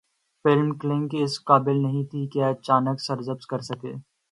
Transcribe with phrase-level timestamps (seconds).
[0.45, 2.79] film Kalank اس قابل نہیں تھی کہ اچھا
[3.09, 3.93] بزنس کرسکے